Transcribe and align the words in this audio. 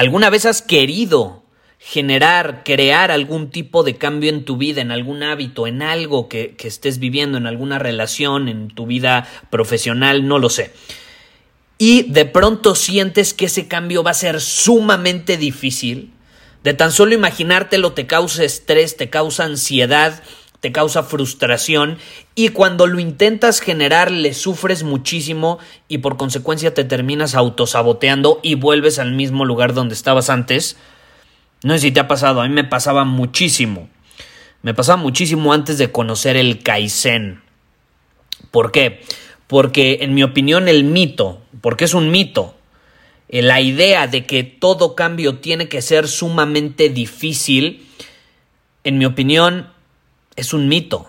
¿Alguna 0.00 0.30
vez 0.30 0.46
has 0.46 0.62
querido 0.62 1.42
generar, 1.78 2.62
crear 2.64 3.10
algún 3.10 3.50
tipo 3.50 3.82
de 3.82 3.98
cambio 3.98 4.30
en 4.30 4.46
tu 4.46 4.56
vida, 4.56 4.80
en 4.80 4.92
algún 4.92 5.22
hábito, 5.22 5.66
en 5.66 5.82
algo 5.82 6.26
que, 6.26 6.56
estés 6.58 6.98
viviendo, 7.00 7.36
en 7.36 7.46
alguna 7.46 7.78
relación, 7.78 8.48
en 8.48 8.68
tu 8.68 8.86
vida 8.86 9.28
profesional, 9.50 10.26
no 10.26 10.38
lo 10.38 10.48
sé. 10.48 10.72
Y 11.76 12.10
de 12.10 12.24
pronto 12.24 12.74
sientes 12.76 13.34
que 13.34 13.44
ese 13.44 13.68
cambio 13.68 14.02
va 14.02 14.12
a 14.12 14.14
ser 14.14 14.40
sumamente 14.40 15.36
difícil. 15.36 16.14
De 16.64 16.72
tan 16.72 16.92
solo 16.92 17.14
imaginártelo 17.14 17.92
te 17.92 18.06
causa 18.06 18.42
estrés, 18.42 18.96
te 18.96 19.10
causa 19.10 19.44
ansiedad, 19.44 20.22
te 20.60 20.72
causa 20.72 21.02
frustración 21.02 21.98
y 22.34 22.50
cuando 22.50 22.86
lo 22.86 23.00
intentas 23.00 23.60
generar 23.60 24.10
le 24.10 24.34
sufres 24.34 24.82
muchísimo 24.82 25.58
y 25.88 25.98
por 25.98 26.16
consecuencia 26.18 26.74
te 26.74 26.84
terminas 26.84 27.34
autosaboteando 27.34 28.40
y 28.42 28.54
vuelves 28.54 28.98
al 28.98 29.12
mismo 29.12 29.46
lugar 29.46 29.72
donde 29.72 29.94
estabas 29.94 30.28
antes. 30.28 30.76
No 31.62 31.74
sé 31.74 31.80
si 31.80 31.92
te 31.92 32.00
ha 32.00 32.08
pasado, 32.08 32.42
a 32.42 32.48
mí 32.48 32.54
me 32.54 32.64
pasaba 32.64 33.04
muchísimo. 33.04 33.88
Me 34.62 34.74
pasaba 34.74 35.02
muchísimo 35.02 35.54
antes 35.54 35.78
de 35.78 35.90
conocer 35.90 36.36
el 36.36 36.62
Kaizen. 36.62 37.40
¿Por 38.50 38.70
qué? 38.72 39.00
Porque 39.46 39.98
en 40.02 40.14
mi 40.14 40.22
opinión 40.22 40.68
el 40.68 40.84
mito, 40.84 41.40
porque 41.62 41.86
es 41.86 41.94
un 41.94 42.10
mito, 42.10 42.54
eh, 43.30 43.40
la 43.40 43.62
idea 43.62 44.06
de 44.06 44.26
que 44.26 44.42
todo 44.44 44.94
cambio 44.94 45.38
tiene 45.38 45.68
que 45.68 45.80
ser 45.80 46.08
sumamente 46.08 46.90
difícil, 46.90 47.86
en 48.84 48.98
mi 48.98 49.06
opinión 49.06 49.68
es 50.36 50.52
un 50.52 50.68
mito. 50.68 51.08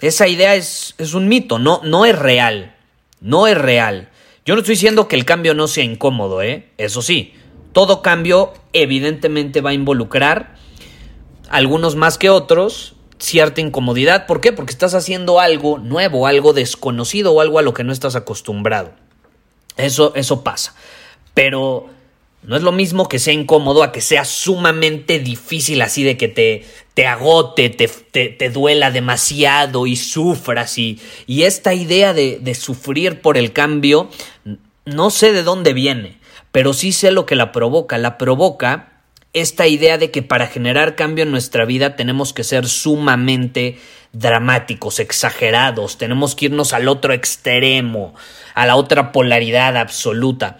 Esa 0.00 0.28
idea 0.28 0.54
es, 0.54 0.94
es 0.98 1.14
un 1.14 1.28
mito, 1.28 1.58
no, 1.58 1.80
no 1.84 2.04
es 2.04 2.18
real. 2.18 2.76
No 3.20 3.46
es 3.46 3.56
real. 3.56 4.10
Yo 4.44 4.54
no 4.54 4.60
estoy 4.60 4.74
diciendo 4.74 5.08
que 5.08 5.16
el 5.16 5.24
cambio 5.24 5.54
no 5.54 5.66
sea 5.66 5.84
incómodo, 5.84 6.42
¿eh? 6.42 6.68
Eso 6.76 7.02
sí, 7.02 7.34
todo 7.72 8.02
cambio 8.02 8.52
evidentemente 8.72 9.60
va 9.60 9.70
a 9.70 9.74
involucrar, 9.74 10.56
algunos 11.48 11.96
más 11.96 12.18
que 12.18 12.30
otros, 12.30 12.94
cierta 13.18 13.60
incomodidad. 13.60 14.26
¿Por 14.26 14.40
qué? 14.40 14.52
Porque 14.52 14.72
estás 14.72 14.94
haciendo 14.94 15.40
algo 15.40 15.78
nuevo, 15.78 16.26
algo 16.26 16.52
desconocido 16.52 17.32
o 17.32 17.40
algo 17.40 17.58
a 17.58 17.62
lo 17.62 17.74
que 17.74 17.84
no 17.84 17.92
estás 17.92 18.16
acostumbrado. 18.16 18.92
Eso, 19.76 20.12
eso 20.14 20.42
pasa. 20.42 20.74
Pero 21.34 21.88
no 22.46 22.56
es 22.56 22.62
lo 22.62 22.72
mismo 22.72 23.08
que 23.08 23.18
sea 23.18 23.34
incómodo 23.34 23.82
a 23.82 23.92
que 23.92 24.00
sea 24.00 24.24
sumamente 24.24 25.18
difícil 25.18 25.82
así 25.82 26.02
de 26.04 26.16
que 26.16 26.28
te, 26.28 26.64
te 26.94 27.06
agote, 27.06 27.68
te, 27.70 27.88
te, 27.88 28.50
duela 28.50 28.90
demasiado 28.90 29.86
y 29.86 29.96
sufras 29.96 30.78
y, 30.78 31.00
y 31.26 31.42
esta 31.42 31.74
idea 31.74 32.12
de, 32.12 32.38
de 32.40 32.54
sufrir 32.54 33.20
por 33.20 33.36
el 33.36 33.52
cambio 33.52 34.08
no 34.86 35.10
sé 35.10 35.32
de 35.32 35.42
dónde 35.42 35.74
viene, 35.74 36.16
pero 36.52 36.72
sí 36.72 36.92
sé 36.92 37.10
lo 37.10 37.26
que 37.26 37.34
la 37.34 37.52
provoca. 37.52 37.98
La 37.98 38.16
provoca 38.16 38.92
esta 39.32 39.66
idea 39.66 39.98
de 39.98 40.10
que 40.10 40.22
para 40.22 40.46
generar 40.46 40.94
cambio 40.94 41.24
en 41.24 41.32
nuestra 41.32 41.66
vida 41.66 41.96
tenemos 41.96 42.32
que 42.32 42.44
ser 42.44 42.66
sumamente 42.66 43.78
dramáticos, 44.12 45.00
exagerados, 45.00 45.98
tenemos 45.98 46.34
que 46.34 46.46
irnos 46.46 46.72
al 46.72 46.88
otro 46.88 47.12
extremo, 47.12 48.14
a 48.54 48.64
la 48.64 48.76
otra 48.76 49.12
polaridad 49.12 49.76
absoluta. 49.76 50.56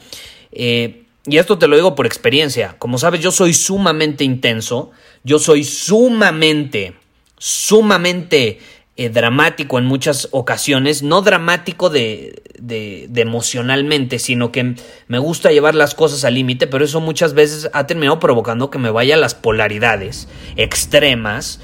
Eh, 0.53 1.06
y 1.27 1.39
esto 1.39 1.59
te 1.59 1.67
lo 1.67 1.77
digo 1.77 1.95
por 1.95 2.07
experiencia. 2.07 2.77
Como 2.79 2.99
sabes, 2.99 3.21
yo 3.21 3.31
soy 3.31 3.53
sumamente 3.53 4.25
intenso, 4.25 4.93
yo 5.25 5.39
soy 5.39 5.65
sumamente, 5.65 6.95
sumamente 7.37 8.61
eh, 8.97 9.11
dramático 9.11 9.79
en 9.79 9.85
muchas 9.85 10.29
ocasiones, 10.31 11.03
no 11.03 11.23
dramático 11.23 11.91
de, 11.91 12.43
de, 12.59 13.07
de, 13.11 13.21
emocionalmente, 13.21 14.19
sino 14.19 14.53
que 14.53 14.77
me 15.09 15.19
gusta 15.19 15.53
llevar 15.53 15.75
las 15.75 15.95
cosas 15.95 16.25
al 16.25 16.35
límite, 16.35 16.67
pero 16.67 16.85
eso 16.85 17.01
muchas 17.01 17.35
veces 17.35 17.69
ha 17.73 17.87
terminado 17.87 18.21
provocando 18.21 18.71
que 18.71 18.79
me 18.79 18.91
vaya 18.91 19.17
a 19.17 19.19
las 19.19 19.35
polaridades 19.35 20.29
extremas 20.57 21.61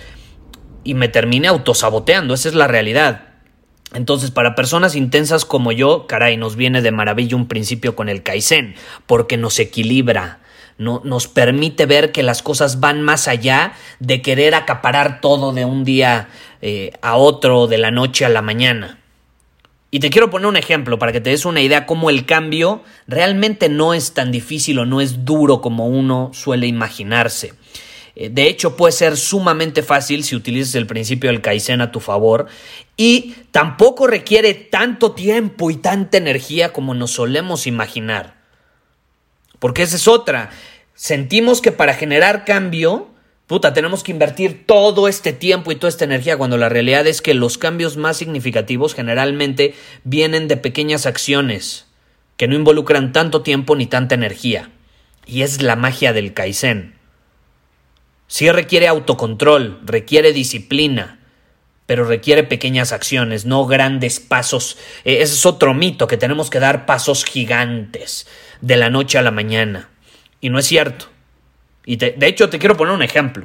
y 0.84 0.94
me 0.94 1.08
termine 1.08 1.48
autosaboteando, 1.48 2.34
esa 2.34 2.48
es 2.48 2.54
la 2.54 2.66
realidad. 2.66 3.31
Entonces, 3.94 4.30
para 4.30 4.54
personas 4.54 4.96
intensas 4.96 5.44
como 5.44 5.72
yo, 5.72 6.06
caray, 6.06 6.36
nos 6.36 6.56
viene 6.56 6.82
de 6.82 6.92
maravilla 6.92 7.36
un 7.36 7.46
principio 7.46 7.94
con 7.94 8.08
el 8.08 8.22
Kaizen, 8.22 8.74
porque 9.06 9.36
nos 9.36 9.58
equilibra, 9.58 10.40
no, 10.78 11.02
nos 11.04 11.28
permite 11.28 11.86
ver 11.86 12.12
que 12.12 12.22
las 12.22 12.42
cosas 12.42 12.80
van 12.80 13.02
más 13.02 13.28
allá 13.28 13.74
de 14.00 14.22
querer 14.22 14.54
acaparar 14.54 15.20
todo 15.20 15.52
de 15.52 15.64
un 15.64 15.84
día 15.84 16.28
eh, 16.62 16.92
a 17.02 17.16
otro, 17.16 17.66
de 17.66 17.78
la 17.78 17.90
noche 17.90 18.24
a 18.24 18.30
la 18.30 18.42
mañana. 18.42 18.98
Y 19.90 20.00
te 20.00 20.08
quiero 20.08 20.30
poner 20.30 20.46
un 20.46 20.56
ejemplo 20.56 20.98
para 20.98 21.12
que 21.12 21.20
te 21.20 21.28
des 21.28 21.44
una 21.44 21.60
idea 21.60 21.84
cómo 21.84 22.08
el 22.08 22.24
cambio 22.24 22.82
realmente 23.06 23.68
no 23.68 23.92
es 23.92 24.14
tan 24.14 24.32
difícil 24.32 24.78
o 24.78 24.86
no 24.86 25.02
es 25.02 25.26
duro 25.26 25.60
como 25.60 25.86
uno 25.86 26.30
suele 26.32 26.66
imaginarse. 26.66 27.52
Eh, 28.14 28.28
de 28.30 28.46
hecho, 28.46 28.76
puede 28.76 28.92
ser 28.92 29.16
sumamente 29.16 29.82
fácil 29.82 30.24
si 30.24 30.36
utilizas 30.36 30.74
el 30.74 30.86
principio 30.86 31.30
del 31.30 31.40
Kaizen 31.40 31.80
a 31.80 31.92
tu 31.92 32.00
favor 32.00 32.46
y 32.96 33.34
tampoco 33.50 34.06
requiere 34.06 34.54
tanto 34.54 35.12
tiempo 35.12 35.70
y 35.70 35.76
tanta 35.76 36.18
energía 36.18 36.72
como 36.72 36.94
nos 36.94 37.12
solemos 37.12 37.66
imaginar. 37.66 38.36
Porque 39.58 39.82
esa 39.82 39.96
es 39.96 40.08
otra. 40.08 40.50
Sentimos 40.94 41.60
que 41.60 41.72
para 41.72 41.94
generar 41.94 42.44
cambio, 42.44 43.08
puta, 43.46 43.72
tenemos 43.72 44.02
que 44.02 44.12
invertir 44.12 44.66
todo 44.66 45.08
este 45.08 45.32
tiempo 45.32 45.72
y 45.72 45.76
toda 45.76 45.88
esta 45.88 46.04
energía, 46.04 46.36
cuando 46.36 46.58
la 46.58 46.68
realidad 46.68 47.06
es 47.06 47.22
que 47.22 47.34
los 47.34 47.58
cambios 47.58 47.96
más 47.96 48.16
significativos 48.16 48.94
generalmente 48.94 49.74
vienen 50.04 50.48
de 50.48 50.56
pequeñas 50.56 51.06
acciones 51.06 51.86
que 52.36 52.48
no 52.48 52.56
involucran 52.56 53.12
tanto 53.12 53.42
tiempo 53.42 53.76
ni 53.76 53.86
tanta 53.86 54.14
energía. 54.14 54.70
Y 55.26 55.42
es 55.42 55.62
la 55.62 55.76
magia 55.76 56.12
del 56.12 56.34
Kaizen. 56.34 57.01
Sí 58.32 58.50
requiere 58.50 58.88
autocontrol, 58.88 59.78
requiere 59.84 60.32
disciplina, 60.32 61.18
pero 61.84 62.06
requiere 62.06 62.44
pequeñas 62.44 62.90
acciones, 62.90 63.44
no 63.44 63.66
grandes 63.66 64.20
pasos. 64.20 64.78
Eh, 65.04 65.18
ese 65.20 65.34
es 65.34 65.44
otro 65.44 65.74
mito, 65.74 66.06
que 66.06 66.16
tenemos 66.16 66.48
que 66.48 66.58
dar 66.58 66.86
pasos 66.86 67.26
gigantes 67.26 68.26
de 68.62 68.78
la 68.78 68.88
noche 68.88 69.18
a 69.18 69.22
la 69.22 69.32
mañana. 69.32 69.90
Y 70.40 70.48
no 70.48 70.58
es 70.58 70.64
cierto. 70.64 71.10
Y 71.84 71.96
de 71.96 72.16
hecho 72.22 72.48
te 72.48 72.58
quiero 72.58 72.74
poner 72.74 72.94
un 72.94 73.02
ejemplo 73.02 73.44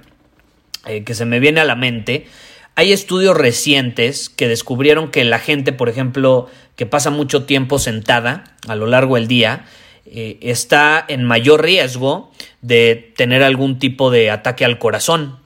eh, 0.85 1.03
que 1.03 1.15
se 1.15 1.25
me 1.25 1.41
viene 1.41 1.59
a 1.59 1.65
la 1.65 1.75
mente. 1.75 2.27
Hay 2.75 2.93
estudios 2.93 3.35
recientes 3.35 4.29
que 4.29 4.47
descubrieron 4.47 5.11
que 5.11 5.25
la 5.25 5.39
gente, 5.39 5.73
por 5.73 5.89
ejemplo, 5.89 6.49
que 6.77 6.85
pasa 6.85 7.09
mucho 7.09 7.43
tiempo 7.43 7.77
sentada 7.77 8.55
a 8.69 8.75
lo 8.75 8.87
largo 8.87 9.15
del 9.15 9.27
día, 9.27 9.65
eh, 10.11 10.37
está 10.41 11.03
en 11.07 11.23
mayor 11.23 11.63
riesgo 11.63 12.31
de 12.61 13.13
tener 13.15 13.43
algún 13.43 13.79
tipo 13.79 14.09
de 14.11 14.31
ataque 14.31 14.65
al 14.65 14.79
corazón. 14.79 15.39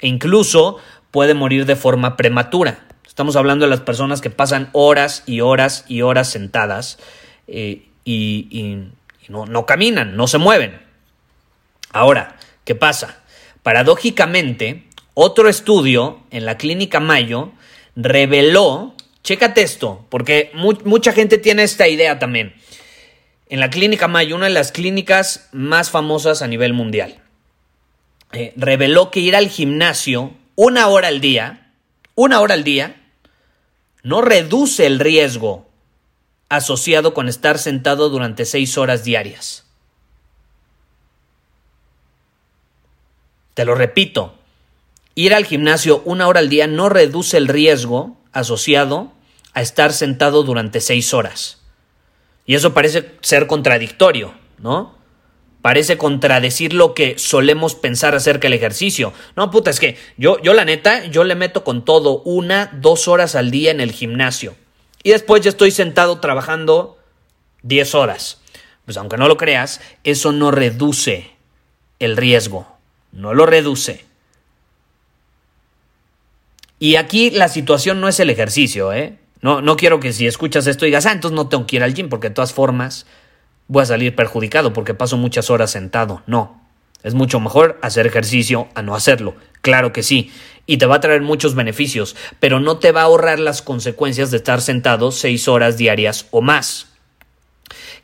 E 0.00 0.08
incluso 0.08 0.78
puede 1.10 1.34
morir 1.34 1.66
de 1.66 1.76
forma 1.76 2.16
prematura. 2.16 2.86
Estamos 3.06 3.36
hablando 3.36 3.64
de 3.64 3.70
las 3.70 3.80
personas 3.80 4.20
que 4.20 4.30
pasan 4.30 4.70
horas 4.72 5.22
y 5.26 5.40
horas 5.40 5.84
y 5.88 6.02
horas 6.02 6.28
sentadas 6.28 6.98
eh, 7.46 7.86
y, 8.04 8.88
no, 9.28 9.46
no 9.46 9.66
caminan, 9.66 10.16
no 10.16 10.26
se 10.26 10.38
mueven. 10.38 10.80
Ahora, 11.92 12.36
¿qué 12.64 12.74
pasa? 12.74 13.22
Paradójicamente, 13.62 14.88
otro 15.14 15.48
estudio 15.48 16.20
en 16.32 16.44
la 16.44 16.58
clínica 16.58 16.98
Mayo 16.98 17.52
reveló, 17.94 18.94
chécate 19.22 19.62
esto, 19.62 20.04
porque 20.10 20.50
mu 20.54 20.72
mucha 20.84 21.12
gente 21.12 21.38
tiene 21.38 21.62
esta 21.62 21.86
idea 21.86 22.18
también. 22.18 22.54
En 23.54 23.60
la 23.60 23.70
clínica 23.70 24.08
Mayo, 24.08 24.34
una 24.34 24.46
de 24.46 24.52
las 24.52 24.72
clínicas 24.72 25.48
más 25.52 25.88
famosas 25.88 26.42
a 26.42 26.48
nivel 26.48 26.72
mundial. 26.72 27.22
Eh, 28.32 28.52
reveló 28.56 29.12
que 29.12 29.20
ir 29.20 29.36
al 29.36 29.48
gimnasio 29.48 30.32
una 30.56 30.88
hora 30.88 31.06
al 31.06 31.20
día, 31.20 31.70
una 32.16 32.40
hora 32.40 32.54
al 32.54 32.64
día, 32.64 33.00
no 34.02 34.22
reduce 34.22 34.86
el 34.86 34.98
riesgo 34.98 35.68
asociado 36.48 37.14
con 37.14 37.28
estar 37.28 37.60
sentado 37.60 38.08
durante 38.08 38.44
seis 38.44 38.76
horas 38.76 39.04
diarias. 39.04 39.64
Te 43.54 43.64
lo 43.64 43.76
repito, 43.76 44.34
ir 45.14 45.32
al 45.32 45.44
gimnasio 45.44 46.02
una 46.04 46.26
hora 46.26 46.40
al 46.40 46.48
día 46.48 46.66
no 46.66 46.88
reduce 46.88 47.36
el 47.36 47.46
riesgo 47.46 48.16
asociado 48.32 49.12
a 49.52 49.62
estar 49.62 49.92
sentado 49.92 50.42
durante 50.42 50.80
seis 50.80 51.14
horas. 51.14 51.63
Y 52.46 52.54
eso 52.54 52.74
parece 52.74 53.12
ser 53.20 53.46
contradictorio, 53.46 54.34
¿no? 54.58 54.96
Parece 55.62 55.96
contradecir 55.96 56.74
lo 56.74 56.92
que 56.92 57.18
solemos 57.18 57.74
pensar 57.74 58.14
acerca 58.14 58.42
del 58.42 58.52
ejercicio. 58.52 59.14
No, 59.34 59.50
puta, 59.50 59.70
es 59.70 59.80
que 59.80 59.96
yo, 60.18 60.40
yo 60.42 60.52
la 60.52 60.66
neta, 60.66 61.06
yo 61.06 61.24
le 61.24 61.34
meto 61.34 61.64
con 61.64 61.84
todo 61.84 62.20
una, 62.22 62.70
dos 62.74 63.08
horas 63.08 63.34
al 63.34 63.50
día 63.50 63.70
en 63.70 63.80
el 63.80 63.92
gimnasio. 63.92 64.56
Y 65.02 65.10
después 65.10 65.42
ya 65.42 65.50
estoy 65.50 65.70
sentado 65.70 66.20
trabajando 66.20 66.98
diez 67.62 67.94
horas. 67.94 68.42
Pues 68.84 68.98
aunque 68.98 69.16
no 69.16 69.26
lo 69.26 69.38
creas, 69.38 69.80
eso 70.02 70.32
no 70.32 70.50
reduce 70.50 71.30
el 71.98 72.16
riesgo. 72.18 72.68
No 73.12 73.32
lo 73.32 73.46
reduce. 73.46 74.04
Y 76.78 76.96
aquí 76.96 77.30
la 77.30 77.48
situación 77.48 78.00
no 78.00 78.08
es 78.08 78.20
el 78.20 78.28
ejercicio, 78.28 78.92
¿eh? 78.92 79.18
No, 79.44 79.60
no 79.60 79.76
quiero 79.76 80.00
que 80.00 80.14
si 80.14 80.26
escuchas 80.26 80.66
esto 80.66 80.86
digas, 80.86 81.04
ah, 81.04 81.12
entonces 81.12 81.36
no 81.36 81.48
tengo 81.48 81.66
que 81.66 81.76
ir 81.76 81.82
al 81.82 81.92
gym, 81.92 82.08
porque 82.08 82.30
de 82.30 82.34
todas 82.34 82.54
formas 82.54 83.04
voy 83.68 83.82
a 83.82 83.86
salir 83.86 84.16
perjudicado 84.16 84.72
porque 84.72 84.94
paso 84.94 85.18
muchas 85.18 85.50
horas 85.50 85.70
sentado. 85.70 86.22
No. 86.26 86.62
Es 87.02 87.12
mucho 87.12 87.40
mejor 87.40 87.78
hacer 87.82 88.06
ejercicio 88.06 88.68
a 88.74 88.80
no 88.80 88.94
hacerlo. 88.94 89.34
Claro 89.60 89.92
que 89.92 90.02
sí. 90.02 90.32
Y 90.64 90.78
te 90.78 90.86
va 90.86 90.94
a 90.94 91.00
traer 91.00 91.20
muchos 91.20 91.54
beneficios, 91.54 92.16
pero 92.40 92.58
no 92.58 92.78
te 92.78 92.90
va 92.90 93.02
a 93.02 93.04
ahorrar 93.04 93.38
las 93.38 93.60
consecuencias 93.60 94.30
de 94.30 94.38
estar 94.38 94.62
sentado 94.62 95.12
seis 95.12 95.46
horas 95.46 95.76
diarias 95.76 96.26
o 96.30 96.40
más. 96.40 96.86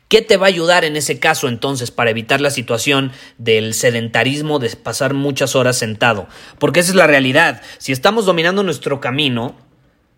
¿Qué 0.09 0.21
te 0.21 0.37
va 0.37 0.45
a 0.45 0.49
ayudar 0.49 0.85
en 0.85 0.95
ese 0.95 1.17
caso 1.17 1.47
entonces 1.47 1.89
para 1.89 2.11
evitar 2.11 2.39
la 2.39 2.51
situación 2.51 3.13
del 3.39 3.73
sedentarismo 3.73 4.59
de 4.59 4.69
pasar 4.75 5.15
muchas 5.15 5.55
horas 5.55 5.75
sentado? 5.75 6.27
Porque 6.59 6.81
esa 6.81 6.91
es 6.91 6.95
la 6.95 7.07
realidad. 7.07 7.63
Si 7.79 7.91
estamos 7.91 8.27
dominando 8.27 8.61
nuestro 8.61 9.01
camino, 9.01 9.55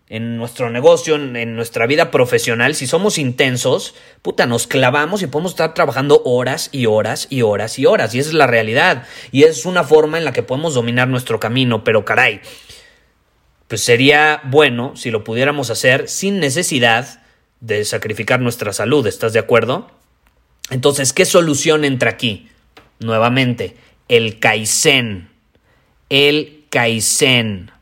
en 0.08 0.36
nuestro 0.36 0.70
negocio, 0.70 1.14
en, 1.14 1.56
nuestra 1.56 1.86
vida 1.86 2.10
profesional, 2.10 2.74
si 2.74 2.86
somos 2.86 3.16
intensos, 3.18 3.94
puta, 4.22 4.46
nos 4.46 4.66
clavamos 4.66 5.22
y 5.22 5.26
podemos 5.26 5.52
estar 5.52 5.72
trabajando 5.74 6.22
horas 6.24 6.68
y 6.72 6.86
horas 6.86 7.26
y 7.30 7.42
horas 7.42 7.78
y 7.78 7.86
horas. 7.86 8.14
Y 8.14 8.18
esa 8.18 8.28
es 8.28 8.34
la 8.34 8.46
realidad. 8.46 9.06
Y 9.32 9.44
es 9.44 9.64
una 9.64 9.82
forma 9.82 10.18
en 10.18 10.24
la 10.24 10.32
que 10.32 10.42
podemos 10.42 10.74
dominar 10.74 11.08
nuestro 11.08 11.40
camino. 11.40 11.84
Pero 11.84 12.04
caray, 12.04 12.40
pues 13.68 13.82
sería 13.82 14.42
bueno 14.44 14.94
si 14.94 15.10
lo 15.10 15.24
pudiéramos 15.24 15.70
hacer 15.70 16.08
sin 16.08 16.38
necesidad 16.38 17.22
de 17.60 17.84
sacrificar 17.84 18.40
nuestra 18.40 18.72
salud. 18.72 19.06
¿Estás 19.06 19.32
de 19.32 19.38
acuerdo? 19.38 19.90
Entonces, 20.70 21.12
¿qué 21.12 21.24
solución 21.24 21.84
entra 21.84 22.10
aquí? 22.10 22.50
Nuevamente, 22.98 23.76
el 24.08 24.38
Kaizen. 24.38 25.30
El 26.10 26.64
Kaizen. 26.68 27.73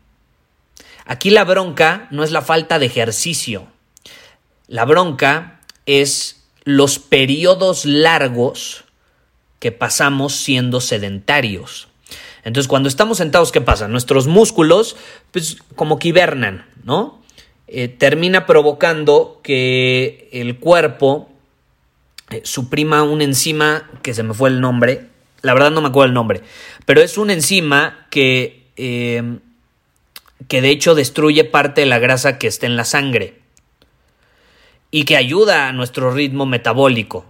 Aquí 1.13 1.29
la 1.29 1.45
bronca 1.45 2.09
no 2.11 2.25
es 2.25 2.31
la 2.31 2.41
falta 2.41 2.79
de 2.79 2.87
ejercicio. 2.87 3.67
La 4.67 4.87
bronca 4.87 5.61
es 5.85 6.47
los 6.65 6.99
periodos 6.99 7.85
largos 7.85 8.85
que 9.59 9.73
pasamos 9.73 10.35
siendo 10.35 10.81
sedentarios. 10.81 11.89
Entonces, 12.45 12.67
cuando 12.67 12.89
estamos 12.89 13.19
sentados, 13.19 13.53
¿qué 13.53 13.61
pasa? 13.61 13.89
Nuestros 13.89 14.27
músculos, 14.27 14.97
pues, 15.33 15.59
como 15.77 15.99
que 15.99 16.09
hibernan, 16.09 16.65
¿no? 16.83 17.23
Eh, 17.67 17.89
termina 17.89 18.47
provocando 18.47 19.41
que 19.43 20.31
el 20.33 20.59
cuerpo 20.61 21.31
eh, 22.31 22.41
suprima 22.43 23.03
una 23.03 23.25
enzima 23.25 23.91
que 24.01 24.15
se 24.15 24.23
me 24.23 24.33
fue 24.33 24.49
el 24.49 24.63
nombre. 24.63 25.09
La 25.43 25.53
verdad 25.53 25.73
no 25.73 25.83
me 25.83 25.89
acuerdo 25.89 26.09
el 26.09 26.15
nombre. 26.15 26.41
Pero 26.87 27.03
es 27.03 27.19
una 27.19 27.35
enzima 27.35 28.07
que 28.09 28.71
eh, 28.77 29.41
que 30.49 30.63
de 30.63 30.71
hecho 30.71 30.95
destruye 30.95 31.45
parte 31.45 31.83
de 31.83 31.87
la 31.87 31.99
grasa 31.99 32.39
que 32.39 32.47
está 32.47 32.67
en 32.67 32.77
la 32.77 32.85
sangre 32.85 33.41
y 34.91 35.05
que 35.05 35.17
ayuda 35.17 35.69
a 35.69 35.73
nuestro 35.73 36.11
ritmo 36.11 36.47
metabólico 36.47 37.27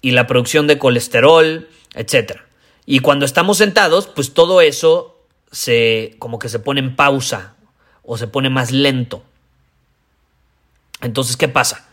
y 0.00 0.10
la 0.10 0.26
producción 0.26 0.66
de 0.66 0.78
colesterol, 0.78 1.68
etc. 1.94 2.40
Y 2.86 2.98
cuando 2.98 3.24
estamos 3.24 3.58
sentados, 3.58 4.08
pues 4.08 4.34
todo 4.34 4.60
eso 4.60 5.20
se 5.50 6.16
como 6.18 6.38
que 6.38 6.48
se 6.48 6.58
pone 6.58 6.80
en 6.80 6.96
pausa 6.96 7.54
o 8.02 8.18
se 8.18 8.26
pone 8.26 8.50
más 8.50 8.72
lento. 8.72 9.22
Entonces, 11.00 11.36
¿qué 11.36 11.48
pasa? 11.48 11.88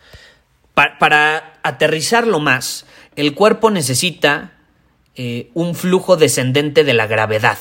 para 0.98 1.60
aterrizarlo 1.62 2.40
más, 2.40 2.86
el 3.18 3.34
cuerpo 3.34 3.70
necesita 3.70 4.54
eh, 5.16 5.50
un 5.54 5.76
flujo 5.76 6.16
descendente 6.16 6.86
de 6.86 6.94
la 6.94 7.06
gravedad. 7.06 7.58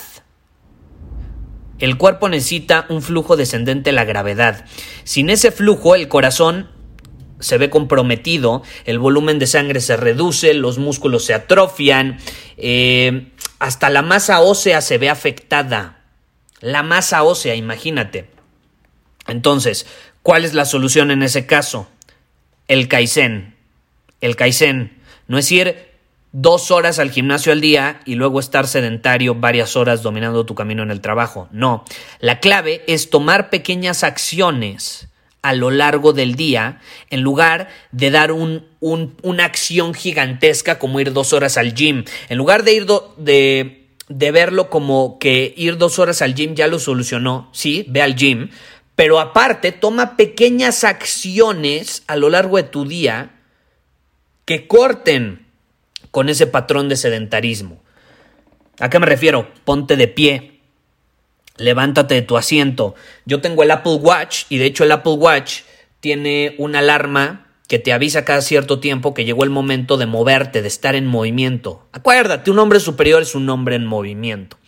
El 1.78 1.96
cuerpo 1.96 2.28
necesita 2.28 2.86
un 2.88 3.02
flujo 3.02 3.36
descendente 3.36 3.90
de 3.90 3.96
la 3.96 4.04
gravedad. 4.04 4.64
Sin 5.04 5.30
ese 5.30 5.52
flujo, 5.52 5.94
el 5.94 6.08
corazón 6.08 6.68
se 7.40 7.58
ve 7.58 7.70
comprometido, 7.70 8.62
el 8.84 8.98
volumen 8.98 9.38
de 9.38 9.46
sangre 9.46 9.80
se 9.80 9.96
reduce, 9.96 10.54
los 10.54 10.78
músculos 10.78 11.24
se 11.24 11.34
atrofian, 11.34 12.18
eh, 12.56 13.28
hasta 13.58 13.90
la 13.90 14.02
masa 14.02 14.40
ósea 14.40 14.80
se 14.80 14.98
ve 14.98 15.08
afectada. 15.08 16.04
La 16.60 16.82
masa 16.82 17.22
ósea, 17.22 17.54
imagínate. 17.54 18.28
Entonces, 19.28 19.86
¿cuál 20.22 20.44
es 20.44 20.54
la 20.54 20.64
solución 20.64 21.10
en 21.10 21.22
ese 21.22 21.46
caso? 21.46 21.88
El 22.66 22.88
Kaizen. 22.88 23.54
El 24.20 24.34
Kaizen. 24.34 24.98
No 25.28 25.38
es 25.38 25.52
ir 25.52 25.87
dos 26.32 26.70
horas 26.70 26.98
al 26.98 27.10
gimnasio 27.10 27.52
al 27.52 27.60
día 27.60 28.00
y 28.04 28.14
luego 28.14 28.40
estar 28.40 28.66
sedentario 28.66 29.34
varias 29.34 29.76
horas 29.76 30.02
dominando 30.02 30.44
tu 30.44 30.54
camino 30.54 30.82
en 30.82 30.90
el 30.90 31.00
trabajo. 31.00 31.48
No, 31.52 31.84
la 32.20 32.40
clave 32.40 32.82
es 32.86 33.10
tomar 33.10 33.50
pequeñas 33.50 34.04
acciones 34.04 35.08
a 35.42 35.54
lo 35.54 35.70
largo 35.70 36.12
del 36.12 36.34
día 36.34 36.80
en 37.10 37.22
lugar 37.22 37.68
de 37.92 38.10
dar 38.10 38.32
un, 38.32 38.66
una 38.80 39.44
acción 39.44 39.94
gigantesca 39.94 40.78
como 40.78 41.00
ir 41.00 41.12
dos 41.12 41.32
horas 41.32 41.56
al 41.56 41.74
gym. 41.74 42.04
En 42.28 42.38
lugar 42.38 42.64
de 42.64 42.74
ir 42.74 42.86
de, 43.16 43.88
de 44.08 44.30
verlo 44.30 44.68
como 44.68 45.18
que 45.18 45.54
ir 45.56 45.78
dos 45.78 45.98
horas 45.98 46.22
al 46.22 46.34
gym 46.34 46.54
ya 46.54 46.66
lo 46.66 46.78
solucionó, 46.78 47.48
sí, 47.52 47.86
ve 47.88 48.02
al 48.02 48.16
gym, 48.16 48.50
pero 48.96 49.20
aparte 49.20 49.72
toma 49.72 50.16
pequeñas 50.16 50.84
acciones 50.84 52.02
a 52.08 52.16
lo 52.16 52.30
largo 52.30 52.56
de 52.56 52.64
tu 52.64 52.84
día 52.84 53.30
que 54.44 54.66
corten 54.66 55.47
con 56.10 56.28
ese 56.28 56.46
patrón 56.46 56.88
de 56.88 56.96
sedentarismo. 56.96 57.82
¿A 58.80 58.90
qué 58.90 58.98
me 58.98 59.06
refiero? 59.06 59.50
Ponte 59.64 59.96
de 59.96 60.08
pie, 60.08 60.60
levántate 61.56 62.14
de 62.14 62.22
tu 62.22 62.36
asiento. 62.36 62.94
Yo 63.24 63.40
tengo 63.40 63.62
el 63.62 63.70
Apple 63.70 63.96
Watch 63.96 64.44
y 64.48 64.58
de 64.58 64.66
hecho 64.66 64.84
el 64.84 64.92
Apple 64.92 65.14
Watch 65.14 65.62
tiene 66.00 66.54
una 66.58 66.78
alarma 66.78 67.46
que 67.68 67.78
te 67.78 67.92
avisa 67.92 68.24
cada 68.24 68.40
cierto 68.40 68.80
tiempo 68.80 69.12
que 69.12 69.24
llegó 69.24 69.44
el 69.44 69.50
momento 69.50 69.98
de 69.98 70.06
moverte, 70.06 70.62
de 70.62 70.68
estar 70.68 70.94
en 70.94 71.06
movimiento. 71.06 71.86
Acuérdate, 71.92 72.50
un 72.50 72.58
hombre 72.58 72.80
superior 72.80 73.22
es 73.22 73.34
un 73.34 73.48
hombre 73.50 73.76
en 73.76 73.84
movimiento. 73.84 74.58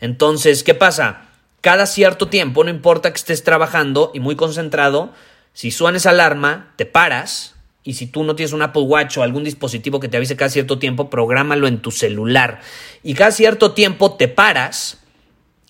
Entonces, 0.00 0.64
¿qué 0.64 0.74
pasa? 0.74 1.28
Cada 1.60 1.86
cierto 1.86 2.28
tiempo, 2.28 2.64
no 2.64 2.70
importa 2.70 3.12
que 3.12 3.18
estés 3.18 3.44
trabajando 3.44 4.10
y 4.14 4.20
muy 4.20 4.34
concentrado, 4.34 5.12
si 5.52 5.70
suena 5.70 5.98
esa 5.98 6.10
alarma, 6.10 6.72
te 6.76 6.86
paras, 6.86 7.54
y 7.82 7.94
si 7.94 8.06
tú 8.06 8.24
no 8.24 8.36
tienes 8.36 8.52
un 8.52 8.62
Apple 8.62 8.82
Watch 8.82 9.18
o 9.18 9.22
algún 9.22 9.44
dispositivo 9.44 10.00
que 10.00 10.08
te 10.08 10.16
avise 10.16 10.36
cada 10.36 10.50
cierto 10.50 10.78
tiempo, 10.78 11.08
prográmalo 11.08 11.66
en 11.66 11.80
tu 11.80 11.90
celular. 11.90 12.60
Y 13.02 13.14
cada 13.14 13.30
cierto 13.30 13.72
tiempo 13.72 14.14
te 14.14 14.28
paras, 14.28 15.02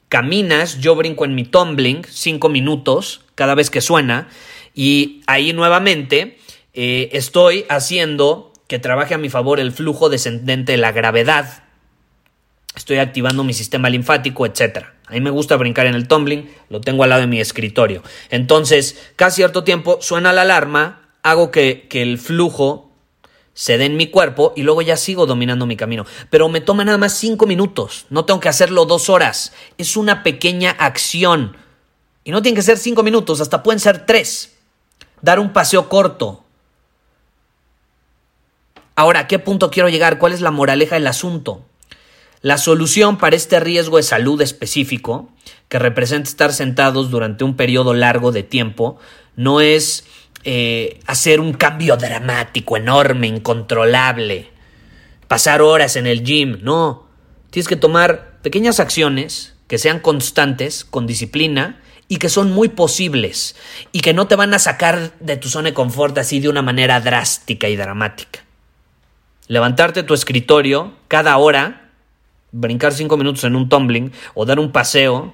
caminas, 0.08 0.78
yo 0.78 0.96
brinco 0.96 1.24
en 1.24 1.34
mi 1.34 1.44
tumbling, 1.44 2.02
cinco 2.08 2.48
minutos 2.48 3.22
cada 3.36 3.54
vez 3.54 3.70
que 3.70 3.80
suena, 3.80 4.28
y 4.74 5.22
ahí 5.26 5.52
nuevamente 5.52 6.38
eh, 6.74 7.10
estoy 7.12 7.64
haciendo 7.68 8.52
que 8.66 8.78
trabaje 8.78 9.14
a 9.14 9.18
mi 9.18 9.28
favor 9.28 9.60
el 9.60 9.72
flujo 9.72 10.08
descendente 10.08 10.72
de 10.72 10.78
la 10.78 10.92
gravedad. 10.92 11.64
Estoy 12.76 12.98
activando 12.98 13.42
mi 13.42 13.52
sistema 13.52 13.90
linfático, 13.90 14.46
etc. 14.46 14.84
A 15.06 15.12
mí 15.12 15.20
me 15.20 15.30
gusta 15.30 15.56
brincar 15.56 15.86
en 15.86 15.94
el 15.94 16.06
tumbling, 16.06 16.48
lo 16.68 16.80
tengo 16.80 17.02
al 17.02 17.10
lado 17.10 17.22
de 17.22 17.26
mi 17.26 17.40
escritorio. 17.40 18.02
Entonces, 18.30 19.10
cada 19.16 19.32
cierto 19.32 19.64
tiempo 19.64 19.98
suena 20.00 20.32
la 20.32 20.42
alarma, 20.42 21.00
hago 21.22 21.50
que, 21.50 21.88
el 21.90 22.18
flujo 22.18 22.90
se 23.54 23.78
dé 23.78 23.86
en 23.86 23.96
mi 23.96 24.06
cuerpo 24.06 24.52
y 24.56 24.62
luego 24.62 24.82
ya 24.82 24.96
sigo 24.96 25.26
dominando 25.26 25.66
mi 25.66 25.76
camino. 25.76 26.06
Pero 26.30 26.48
me 26.48 26.60
toma 26.60 26.84
nada 26.84 26.98
más 26.98 27.14
cinco 27.14 27.46
minutos, 27.46 28.06
no 28.10 28.24
tengo 28.24 28.40
que 28.40 28.48
hacerlo 28.48 28.86
dos 28.86 29.08
horas. 29.08 29.52
Es 29.78 29.96
una 29.96 30.22
pequeña 30.22 30.70
acción. 30.70 31.56
Y 32.24 32.30
no 32.30 32.42
tiene 32.42 32.56
que 32.56 32.62
ser 32.62 32.78
cinco 32.78 33.02
minutos, 33.02 33.40
hasta 33.40 33.62
pueden 33.62 33.80
ser 33.80 34.06
tres. 34.06 34.56
Dar 35.22 35.40
un 35.40 35.52
paseo 35.52 35.88
corto. 35.88 36.44
Ahora, 38.94 39.20
¿a 39.20 39.26
qué 39.26 39.38
punto 39.38 39.70
quiero 39.70 39.88
llegar? 39.88 40.18
¿Cuál 40.18 40.32
es 40.32 40.40
la 40.40 40.50
moraleja 40.50 40.96
del 40.96 41.06
asunto? 41.06 41.64
La 42.42 42.58
solución 42.58 43.18
para 43.18 43.36
este 43.36 43.60
riesgo 43.60 43.96
de 43.98 44.02
salud 44.02 44.40
específico, 44.40 45.30
que 45.68 45.78
representa 45.78 46.28
estar 46.28 46.52
sentados 46.52 47.10
durante 47.10 47.44
un 47.44 47.56
periodo 47.56 47.94
largo 47.94 48.32
de 48.32 48.42
tiempo, 48.42 48.98
no 49.36 49.60
es 49.60 50.04
eh, 50.44 51.00
hacer 51.06 51.40
un 51.40 51.52
cambio 51.52 51.97
dramático, 51.97 52.76
enorme, 52.76 53.26
incontrolable, 53.26 54.49
pasar 55.28 55.62
horas 55.62 55.97
en 55.97 56.06
el 56.06 56.25
gym, 56.25 56.59
no. 56.62 57.06
Tienes 57.50 57.68
que 57.68 57.76
tomar 57.76 58.38
pequeñas 58.42 58.80
acciones 58.80 59.54
que 59.68 59.78
sean 59.78 60.00
constantes, 60.00 60.85
con 60.85 61.06
disciplina, 61.06 61.80
y 62.09 62.16
que 62.16 62.28
son 62.28 62.50
muy 62.50 62.68
posibles, 62.68 63.54
y 63.92 64.00
que 64.00 64.12
no 64.12 64.26
te 64.26 64.35
van 64.35 64.52
a 64.52 64.59
sacar 64.59 65.12
de 65.20 65.37
tu 65.37 65.49
zona 65.49 65.68
de 65.68 65.75
confort 65.75 66.18
así 66.18 66.40
de 66.40 66.49
una 66.49 66.61
manera 66.61 67.00
drástica 67.00 67.68
y 67.68 67.76
dramática. 67.76 68.40
Levantarte 69.47 70.02
tu 70.02 70.14
escritorio 70.14 70.94
cada 71.06 71.37
hora, 71.37 71.90
brincar 72.50 72.92
cinco 72.92 73.16
minutos 73.16 73.44
en 73.44 73.54
un 73.54 73.68
tumbling, 73.68 74.11
o 74.35 74.44
dar 74.44 74.59
un 74.59 74.73
paseo, 74.73 75.32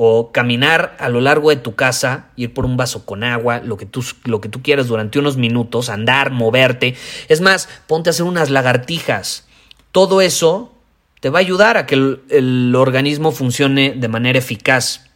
o 0.00 0.30
caminar 0.30 0.96
a 1.00 1.08
lo 1.08 1.20
largo 1.20 1.50
de 1.50 1.56
tu 1.56 1.74
casa, 1.74 2.28
ir 2.36 2.54
por 2.54 2.64
un 2.64 2.76
vaso 2.76 3.04
con 3.04 3.24
agua, 3.24 3.58
lo 3.58 3.76
que 3.76 3.84
tú, 3.84 4.04
lo 4.24 4.40
que 4.40 4.48
tú 4.48 4.62
quieras 4.62 4.86
durante 4.86 5.18
unos 5.18 5.36
minutos, 5.36 5.88
andar, 5.88 6.30
moverte. 6.30 6.94
Es 7.28 7.40
más, 7.40 7.68
ponte 7.88 8.08
a 8.08 8.12
hacer 8.12 8.24
unas 8.24 8.48
lagartijas. 8.48 9.48
Todo 9.90 10.20
eso 10.20 10.72
te 11.18 11.30
va 11.30 11.40
a 11.40 11.40
ayudar 11.40 11.76
a 11.76 11.86
que 11.86 11.96
el, 11.96 12.72
organismo 12.76 13.32
funcione 13.32 13.90
de 13.90 14.06
manera 14.06 14.38
eficaz. 14.38 15.10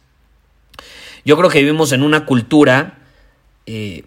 Yo 1.23 1.37
creo 1.37 1.49
que 1.49 1.59
vivimos 1.59 1.93
en 1.93 2.03
una 2.03 2.25
cultura 2.25 2.99
eh, 3.65 4.03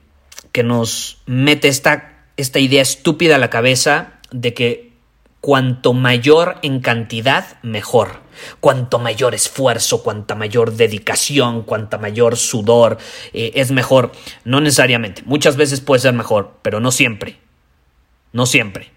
que 0.53 0.63
nos 0.63 1.23
mete 1.25 1.69
esta, 1.69 2.19
esta 2.37 2.59
idea 2.59 2.83
estúpida 2.83 3.37
a 3.37 3.39
la 3.39 3.49
cabeza 3.49 4.21
de 4.31 4.53
que 4.53 4.93
cuanto 5.41 5.95
mayor 5.95 6.59
en 6.61 6.81
cantidad, 6.81 7.63
mejor. 7.63 8.26
Cuanto 8.61 8.99
mayor 8.99 9.35
esfuerzo, 9.35 10.03
cuanta 10.03 10.35
mayor 10.35 10.73
dedicación, 10.73 11.63
cuanta 11.63 11.99
mayor 11.99 12.37
sudor, 12.37 12.99
eh, 13.33 13.53
es 13.55 13.71
mejor. 13.71 14.13
No 14.45 14.61
necesariamente. 14.61 15.23
Muchas 15.25 15.57
veces 15.57 15.81
puede 15.81 16.01
ser 16.01 16.15
mejor, 16.15 16.55
pero 16.63 16.81
no 16.81 16.91
siempre. 16.91 17.39
No 18.33 18.47
siempre. 18.47 18.91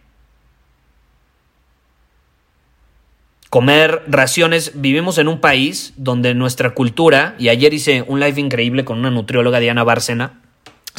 Comer 3.50 4.04
raciones. 4.08 4.74
Vivimos 4.76 5.18
en 5.18 5.28
un 5.28 5.42
país 5.42 5.94
donde 5.98 6.36
nuestra 6.36 6.76
cultura, 6.76 7.36
y 7.40 7.50
ayer 7.50 7.74
hice 7.74 8.04
un 8.08 8.20
live 8.20 8.40
increíble 8.40 8.86
con 8.86 9.00
una 9.00 9.10
nutrióloga, 9.10 9.60
Diana 9.60 9.84
Bárcena, 9.84 10.39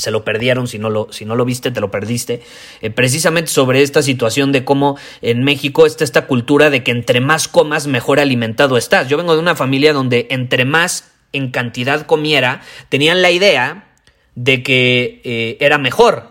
se 0.00 0.10
lo 0.10 0.24
perdieron, 0.24 0.66
si 0.66 0.78
no 0.78 0.90
lo, 0.90 1.12
si 1.12 1.24
no 1.24 1.36
lo 1.36 1.44
viste, 1.44 1.70
te 1.70 1.80
lo 1.80 1.90
perdiste, 1.90 2.42
eh, 2.80 2.90
precisamente 2.90 3.50
sobre 3.50 3.82
esta 3.82 4.02
situación 4.02 4.52
de 4.52 4.64
cómo 4.64 4.98
en 5.22 5.44
México 5.44 5.86
está 5.86 6.04
esta 6.04 6.26
cultura 6.26 6.70
de 6.70 6.82
que 6.82 6.90
entre 6.90 7.20
más 7.20 7.48
comas, 7.48 7.86
mejor 7.86 8.18
alimentado 8.18 8.76
estás. 8.76 9.08
Yo 9.08 9.16
vengo 9.16 9.34
de 9.34 9.40
una 9.40 9.54
familia 9.54 9.92
donde 9.92 10.26
entre 10.30 10.64
más 10.64 11.12
en 11.32 11.50
cantidad 11.50 12.06
comiera, 12.06 12.62
tenían 12.88 13.22
la 13.22 13.30
idea 13.30 13.94
de 14.34 14.62
que 14.62 15.20
eh, 15.24 15.56
era 15.60 15.78
mejor. 15.78 16.30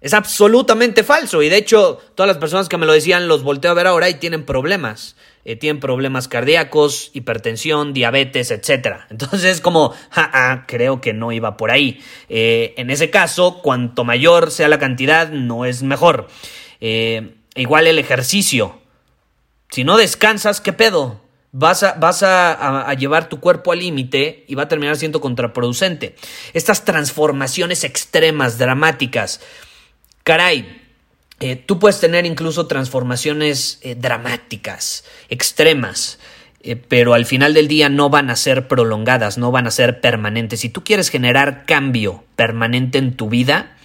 Es 0.00 0.14
absolutamente 0.14 1.04
falso 1.04 1.42
y 1.42 1.48
de 1.48 1.56
hecho 1.56 2.00
todas 2.14 2.28
las 2.28 2.38
personas 2.38 2.68
que 2.68 2.76
me 2.76 2.86
lo 2.86 2.92
decían 2.92 3.28
los 3.28 3.42
volteo 3.42 3.70
a 3.70 3.74
ver 3.74 3.86
ahora 3.86 4.08
y 4.08 4.14
tienen 4.14 4.44
problemas. 4.44 5.16
Eh, 5.48 5.54
tienen 5.54 5.78
problemas 5.78 6.26
cardíacos, 6.26 7.12
hipertensión, 7.14 7.92
diabetes, 7.92 8.50
etc. 8.50 8.96
Entonces 9.10 9.44
es 9.44 9.60
como, 9.60 9.94
ja, 10.10 10.64
creo 10.66 11.00
que 11.00 11.12
no 11.12 11.30
iba 11.30 11.56
por 11.56 11.70
ahí. 11.70 12.02
Eh, 12.28 12.74
en 12.76 12.90
ese 12.90 13.10
caso, 13.10 13.62
cuanto 13.62 14.02
mayor 14.02 14.50
sea 14.50 14.66
la 14.66 14.80
cantidad, 14.80 15.30
no 15.30 15.64
es 15.64 15.84
mejor. 15.84 16.26
Eh, 16.80 17.36
igual 17.54 17.86
el 17.86 18.00
ejercicio. 18.00 18.80
Si 19.70 19.84
no 19.84 19.96
descansas, 19.96 20.60
¿qué 20.60 20.72
pedo? 20.72 21.20
Vas 21.52 21.84
a, 21.84 21.92
vas 21.92 22.24
a, 22.24 22.92
llevar 22.94 23.28
tu 23.28 23.38
cuerpo 23.38 23.70
al 23.70 23.78
límite 23.78 24.44
y 24.48 24.56
va 24.56 24.64
a 24.64 24.68
terminar 24.68 24.96
siendo 24.96 25.20
contraproducente. 25.20 26.16
Estas 26.54 26.84
transformaciones 26.84 27.84
extremas, 27.84 28.58
dramáticas. 28.58 29.40
Caray, 30.24 30.85
eh, 31.38 31.56
tú 31.56 31.78
puedes 31.78 32.00
tener 32.00 32.24
incluso 32.24 32.66
transformaciones 32.66 33.78
eh, 33.82 33.94
dramáticas, 33.94 35.04
extremas, 35.28 36.18
eh, 36.62 36.76
pero 36.76 37.12
al 37.12 37.26
final 37.26 37.52
del 37.52 37.68
día 37.68 37.90
no 37.90 38.08
van 38.08 38.30
a 38.30 38.36
ser 38.36 38.68
prolongadas, 38.68 39.36
no 39.36 39.50
van 39.50 39.66
a 39.66 39.70
ser 39.70 40.00
permanentes. 40.00 40.60
Si 40.60 40.70
tú 40.70 40.82
quieres 40.82 41.10
generar 41.10 41.66
cambio 41.66 42.24
permanente 42.36 42.96
en 42.96 43.14
tu 43.16 43.28
vida, 43.28 43.76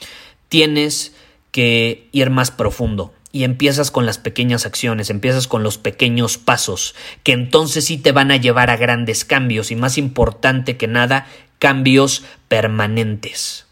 tienes 0.48 1.14
que 1.52 2.08
ir 2.14 2.30
más 2.30 2.52
profundo. 2.52 3.14
Y 3.34 3.44
empiezas 3.44 3.92
con 3.92 4.06
las 4.06 4.18
pequeñas 4.18 4.66
acciones, 4.66 5.10
empiezas 5.10 5.48
con 5.48 5.64
los 5.64 5.78
pequeños 5.78 6.38
pasos, 6.38 6.96
que 7.24 7.34
entonces 7.34 7.86
sí 7.86 7.98
te 7.98 8.12
van 8.14 8.32
a 8.32 8.38
llevar 8.38 8.70
a 8.70 8.78
grandes 8.78 9.26
cambios 9.26 9.72
y 9.72 9.76
más 9.76 9.98
importante 9.98 10.76
que 10.76 10.88
nada, 10.88 11.28
cambios 11.60 12.24
permanentes 12.48 13.66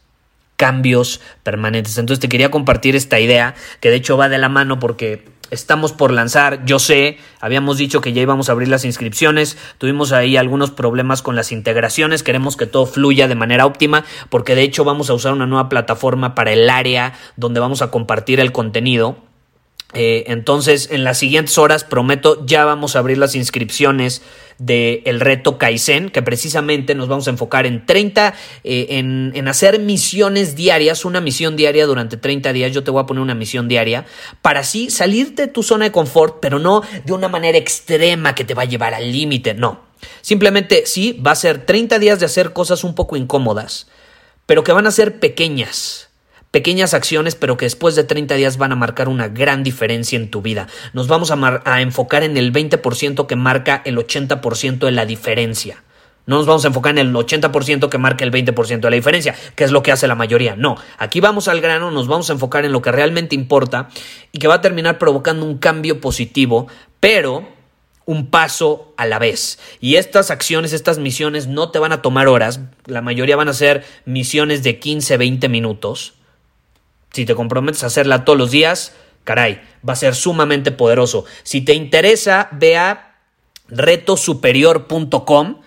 cambios 0.59 1.21
permanentes. 1.41 1.97
Entonces 1.97 2.19
te 2.19 2.27
quería 2.27 2.51
compartir 2.51 2.93
esta 2.97 3.17
idea 3.17 3.55
que 3.79 3.89
de 3.89 3.95
hecho 3.95 4.17
va 4.17 4.27
de 4.27 4.37
la 4.37 4.49
mano 4.49 4.77
porque 4.77 5.23
estamos 5.51 5.93
por 5.93 6.11
lanzar, 6.11 6.65
yo 6.65 6.79
sé, 6.79 7.17
habíamos 7.39 7.77
dicho 7.77 8.01
que 8.01 8.11
ya 8.11 8.21
íbamos 8.21 8.49
a 8.49 8.51
abrir 8.51 8.67
las 8.67 8.83
inscripciones, 8.83 9.57
tuvimos 9.77 10.11
ahí 10.11 10.35
algunos 10.35 10.69
problemas 10.69 11.21
con 11.21 11.37
las 11.37 11.53
integraciones, 11.53 12.23
queremos 12.23 12.57
que 12.57 12.65
todo 12.65 12.85
fluya 12.85 13.29
de 13.29 13.35
manera 13.35 13.65
óptima 13.65 14.03
porque 14.29 14.53
de 14.53 14.63
hecho 14.63 14.83
vamos 14.83 15.09
a 15.09 15.13
usar 15.13 15.31
una 15.31 15.47
nueva 15.47 15.69
plataforma 15.69 16.35
para 16.35 16.51
el 16.51 16.69
área 16.69 17.13
donde 17.37 17.61
vamos 17.61 17.81
a 17.81 17.89
compartir 17.89 18.41
el 18.41 18.51
contenido. 18.51 19.28
Eh, 19.93 20.25
entonces, 20.27 20.89
en 20.91 21.03
las 21.03 21.17
siguientes 21.17 21.57
horas, 21.57 21.83
prometo, 21.83 22.45
ya 22.45 22.63
vamos 22.63 22.95
a 22.95 22.99
abrir 22.99 23.17
las 23.17 23.33
inscripciones 23.33 24.21
del 24.59 25.01
el 25.05 25.19
reto 25.19 25.57
Kaizen, 25.57 26.09
que 26.09 26.21
precisamente 26.21 26.93
nos 26.93 27.07
vamos 27.07 27.27
a 27.27 27.31
enfocar 27.31 27.65
en 27.65 27.85
30, 27.85 28.35
eh, 28.63 28.87
en, 28.89 29.31
en, 29.33 29.47
hacer 29.47 29.79
misiones 29.79 30.55
diarias, 30.55 31.05
una 31.05 31.21
misión 31.21 31.55
diaria 31.55 31.87
durante 31.87 32.17
30 32.17 32.53
días. 32.53 32.71
Yo 32.71 32.83
te 32.83 32.91
voy 32.91 33.01
a 33.01 33.07
poner 33.07 33.23
una 33.23 33.33
misión 33.33 33.67
diaria 33.67 34.05
para 34.43 34.59
así 34.59 34.91
salirte 34.91 35.47
de 35.47 35.47
tu 35.47 35.63
zona 35.63 35.85
de 35.85 35.91
confort, 35.91 36.37
pero 36.39 36.59
no 36.59 36.83
de 37.05 37.13
una 37.13 37.27
manera 37.27 37.57
extrema 37.57 38.35
que 38.35 38.43
te 38.43 38.53
va 38.53 38.63
a 38.63 38.65
llevar 38.65 38.93
al 38.93 39.11
límite, 39.11 39.55
no. 39.55 39.87
Simplemente 40.21 40.83
sí, 40.85 41.13
va 41.25 41.31
a 41.31 41.35
ser 41.35 41.65
30 41.65 41.97
días 41.97 42.19
de 42.19 42.27
hacer 42.27 42.53
cosas 42.53 42.83
un 42.83 42.93
poco 42.93 43.15
incómodas, 43.15 43.87
pero 44.45 44.63
que 44.63 44.71
van 44.71 44.85
a 44.85 44.91
ser 44.91 45.19
pequeñas 45.19 46.08
Pequeñas 46.51 46.95
acciones, 46.95 47.35
pero 47.35 47.57
que 47.57 47.65
después 47.65 47.95
de 47.95 48.03
30 48.03 48.33
días 48.33 48.57
van 48.57 48.71
a 48.71 48.75
marcar 48.75 49.07
una 49.07 49.27
gran 49.27 49.63
diferencia 49.63 50.17
en 50.17 50.31
tu 50.31 50.41
vida. 50.41 50.67
Nos 50.93 51.07
vamos 51.07 51.29
a, 51.29 51.81
enfocar 51.81 52.23
en 52.23 52.37
el 52.37 52.51
20% 52.51 53.27
que 53.27 53.35
marca 53.35 53.83
el 53.85 53.97
80% 53.97 54.79
de 54.79 54.91
la 54.91 55.05
diferencia. 55.05 55.83
No 56.25 56.37
nos 56.37 56.47
vamos 56.47 56.65
a 56.65 56.69
enfocar 56.69 56.97
en 56.97 57.07
el 57.07 57.13
80% 57.13 57.89
que 57.89 57.97
marca 57.99 58.23
el 58.23 58.31
20% 58.31 58.79
de 58.79 58.89
la 58.89 58.95
diferencia, 58.95 59.35
que 59.55 59.63
es 59.63 59.71
lo 59.71 59.83
que 59.83 59.91
hace 59.91 60.07
la 60.07 60.15
mayoría. 60.15 60.55
No, 60.55 60.75
aquí 60.97 61.19
vamos 61.19 61.47
al 61.47 61.61
grano, 61.61 61.91
nos 61.91 62.07
vamos 62.07 62.31
a 62.31 62.33
enfocar 62.33 62.65
en 62.65 62.71
lo 62.71 62.81
que 62.81 62.91
realmente 62.91 63.35
importa 63.35 63.89
y 64.31 64.39
que 64.39 64.47
va 64.47 64.55
a 64.55 64.61
terminar 64.61 64.97
provocando 64.97 65.45
un 65.45 65.59
cambio 65.59 66.01
positivo, 66.01 66.67
pero 66.99 67.47
un 68.05 68.31
paso 68.31 68.95
a 68.97 69.05
la 69.05 69.19
vez. 69.19 69.59
Y 69.81 69.95
estas 69.95 70.31
acciones, 70.31 70.73
estas 70.73 70.97
misiones 70.97 71.45
no 71.45 71.69
te 71.69 71.77
van 71.77 71.91
a 71.91 72.01
tomar 72.01 72.27
horas, 72.27 72.59
la 72.85 73.03
mayoría 73.03 73.35
van 73.35 73.49
a 73.49 73.53
ser 73.53 73.85
misiones 74.05 74.63
de 74.63 74.79
15, 74.79 75.17
20 75.17 75.47
minutos 75.47 76.15
si 77.11 77.25
te 77.25 77.35
comprometes 77.35 77.83
a 77.83 77.87
hacerla 77.87 78.25
todos 78.25 78.37
los 78.37 78.51
días, 78.51 78.93
caray, 79.23 79.61
va 79.87 79.93
a 79.93 79.97
ser 79.97 80.15
sumamente 80.15 80.71
poderoso. 80.71 81.25
Si 81.43 81.61
te 81.61 81.73
interesa, 81.73 82.49
ve 82.51 82.77
a 82.77 83.17
retosuperior.com 83.67 85.61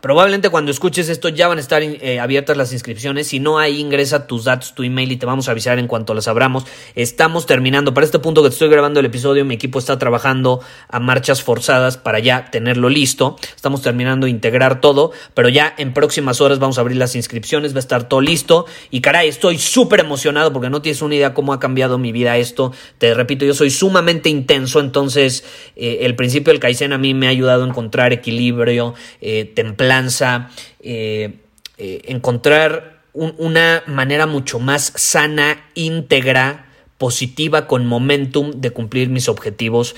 Probablemente 0.00 0.50
cuando 0.50 0.70
escuches 0.70 1.08
esto 1.08 1.28
ya 1.28 1.48
van 1.48 1.58
a 1.58 1.60
estar 1.60 1.82
eh, 1.82 2.20
abiertas 2.20 2.56
las 2.56 2.72
inscripciones. 2.72 3.28
Si 3.28 3.40
no, 3.40 3.58
ahí 3.58 3.80
ingresa 3.80 4.26
tus 4.26 4.44
datos, 4.44 4.74
tu 4.74 4.82
email 4.82 5.12
y 5.12 5.16
te 5.16 5.26
vamos 5.26 5.48
a 5.48 5.52
avisar 5.52 5.78
en 5.78 5.86
cuanto 5.86 6.14
las 6.14 6.28
abramos. 6.28 6.64
Estamos 6.94 7.46
terminando. 7.46 7.94
Para 7.94 8.04
este 8.04 8.18
punto 8.18 8.42
que 8.42 8.48
te 8.48 8.54
estoy 8.54 8.68
grabando 8.68 9.00
el 9.00 9.06
episodio, 9.06 9.44
mi 9.44 9.54
equipo 9.54 9.78
está 9.78 9.98
trabajando 9.98 10.60
a 10.88 11.00
marchas 11.00 11.42
forzadas 11.42 11.96
para 11.96 12.18
ya 12.18 12.50
tenerlo 12.50 12.88
listo. 12.88 13.36
Estamos 13.54 13.82
terminando 13.82 14.26
de 14.26 14.30
integrar 14.30 14.80
todo, 14.80 15.12
pero 15.34 15.48
ya 15.48 15.74
en 15.78 15.92
próximas 15.92 16.40
horas 16.40 16.58
vamos 16.58 16.78
a 16.78 16.82
abrir 16.82 16.96
las 16.96 17.16
inscripciones, 17.16 17.74
va 17.74 17.78
a 17.78 17.80
estar 17.80 18.08
todo 18.08 18.20
listo. 18.20 18.66
Y 18.90 19.00
caray, 19.00 19.28
estoy 19.28 19.58
súper 19.58 20.00
emocionado 20.00 20.52
porque 20.52 20.70
no 20.70 20.82
tienes 20.82 21.02
una 21.02 21.14
idea 21.14 21.34
cómo 21.34 21.52
ha 21.52 21.60
cambiado 21.60 21.98
mi 21.98 22.12
vida 22.12 22.36
esto. 22.36 22.72
Te 22.98 23.14
repito, 23.14 23.44
yo 23.44 23.54
soy 23.54 23.70
sumamente 23.70 24.28
intenso, 24.28 24.80
entonces 24.80 25.44
eh, 25.76 25.98
el 26.02 26.14
principio 26.14 26.52
del 26.52 26.60
Kaizen 26.60 26.92
a 26.92 26.98
mí 26.98 27.14
me 27.14 27.26
ha 27.26 27.30
ayudado 27.30 27.64
a 27.64 27.68
encontrar 27.68 28.12
equilibrio, 28.12 28.94
eh, 29.20 29.50
lanza, 29.88 30.50
eh, 30.80 31.38
eh, 31.78 32.02
encontrar 32.04 32.98
una 33.14 33.82
manera 33.86 34.26
mucho 34.26 34.60
más 34.60 34.92
sana, 34.94 35.64
íntegra, 35.74 36.66
positiva, 36.98 37.66
con 37.66 37.86
momentum 37.86 38.52
de 38.52 38.70
cumplir 38.70 39.08
mis 39.08 39.28
objetivos 39.28 39.96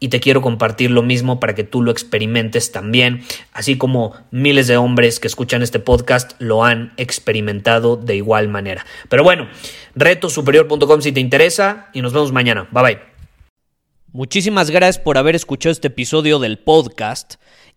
y 0.00 0.08
te 0.08 0.18
quiero 0.18 0.40
compartir 0.40 0.90
lo 0.90 1.02
mismo 1.02 1.38
para 1.38 1.54
que 1.54 1.62
tú 1.62 1.82
lo 1.82 1.90
experimentes 1.90 2.72
también, 2.72 3.22
así 3.52 3.76
como 3.76 4.14
miles 4.30 4.66
de 4.66 4.78
hombres 4.78 5.20
que 5.20 5.28
escuchan 5.28 5.62
este 5.62 5.78
podcast 5.78 6.32
lo 6.38 6.64
han 6.64 6.92
experimentado 6.96 7.96
de 7.96 8.16
igual 8.16 8.48
manera. 8.48 8.86
Pero 9.08 9.22
bueno, 9.22 9.48
retosuperior.com 9.94 11.02
si 11.02 11.12
te 11.12 11.20
interesa 11.20 11.90
y 11.92 12.00
nos 12.00 12.14
vemos 12.14 12.32
mañana. 12.32 12.66
Bye 12.72 12.82
bye. 12.82 12.98
Muchísimas 14.12 14.70
gracias 14.70 14.98
por 14.98 15.18
haber 15.18 15.36
escuchado 15.36 15.70
este 15.70 15.88
episodio 15.88 16.40
del 16.40 16.58
podcast. 16.58 17.34